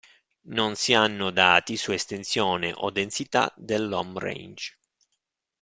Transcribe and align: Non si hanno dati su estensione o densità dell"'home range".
Non 0.47 0.73
si 0.73 0.95
hanno 0.95 1.29
dati 1.29 1.77
su 1.77 1.91
estensione 1.91 2.73
o 2.73 2.89
densità 2.89 3.53
dell"'home 3.55 4.19
range". 4.19 4.77